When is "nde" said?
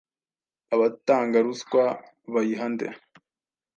2.73-2.87